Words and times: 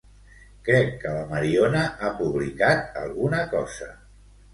Crec 0.67 0.87
que 1.01 1.11
la 1.17 1.25
Mariona 1.33 1.83
ha 1.83 2.09
publicat 2.21 2.97
alguna 3.03 3.43
cosa. 3.53 3.91